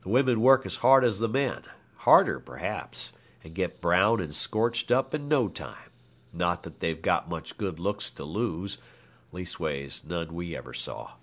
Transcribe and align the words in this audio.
The 0.00 0.08
women 0.08 0.40
work 0.40 0.64
as 0.64 0.76
hard 0.76 1.04
as 1.04 1.20
the 1.20 1.28
men, 1.28 1.64
harder 1.96 2.40
perhaps, 2.40 3.12
and 3.44 3.54
get 3.54 3.82
brown 3.82 4.18
and 4.18 4.34
scorched 4.34 4.90
up 4.90 5.12
in 5.12 5.28
no 5.28 5.46
time 5.48 5.90
not 6.32 6.62
that 6.62 6.80
they've 6.80 7.02
got 7.02 7.28
much 7.28 7.58
good 7.58 7.78
looks 7.78 8.10
to 8.12 8.24
lose; 8.24 8.78
leastways 9.30 10.06
none 10.06 10.32
we 10.32 10.56
ever 10.56 10.72
saw. 10.72 11.16